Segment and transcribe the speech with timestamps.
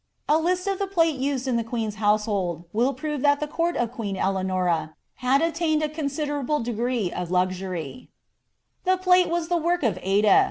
[0.27, 3.45] A list of the plate used in the queen's housfr 1l will prove that the
[3.45, 8.07] court of Eleanom hail attained a considerabia «of luiury.
[8.83, 10.25] The plate was the woik of Ade.